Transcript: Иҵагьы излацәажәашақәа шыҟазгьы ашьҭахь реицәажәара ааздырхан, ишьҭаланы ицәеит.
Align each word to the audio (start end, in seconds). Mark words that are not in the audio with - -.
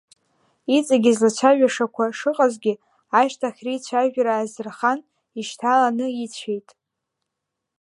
Иҵагьы 0.77 1.09
излацәажәашақәа 1.11 2.05
шыҟазгьы 2.17 2.73
ашьҭахь 3.19 3.59
реицәажәара 3.65 4.31
ааздырхан, 4.35 4.99
ишьҭаланы 5.39 6.05
ицәеит. 6.23 6.67